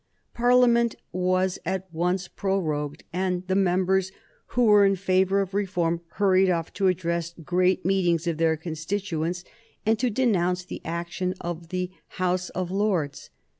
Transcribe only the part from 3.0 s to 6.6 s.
and the members who were in favor of reform hurried